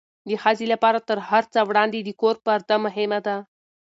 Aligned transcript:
د 0.27 0.29
ښځې 0.43 0.65
لپاره 0.73 0.99
تر 1.09 1.17
هر 1.29 1.43
څه 1.53 1.59
وړاندې 1.69 1.99
د 2.03 2.09
کور 2.21 2.35
پرده 2.45 2.75
مهمه 2.85 3.19
ده. 3.27 3.37